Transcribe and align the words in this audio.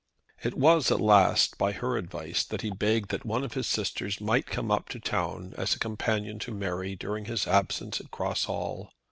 It 0.41 0.55
was 0.55 0.89
at 0.89 0.99
last, 0.99 1.59
by 1.59 1.73
her 1.73 1.95
advice, 1.95 2.43
that 2.45 2.63
he 2.63 2.71
begged 2.71 3.09
that 3.11 3.23
one 3.23 3.43
of 3.43 3.53
his 3.53 3.67
sisters 3.67 4.19
might 4.19 4.47
come 4.47 4.71
up 4.71 4.89
to 4.89 4.99
town, 4.99 5.53
as 5.59 5.75
a 5.75 5.79
companion 5.79 6.39
to 6.39 6.51
Mary 6.51 6.95
during 6.95 7.25
his 7.25 7.45
absence 7.45 8.01
at 8.01 8.09
Cross 8.09 8.45
Hall. 8.45 8.89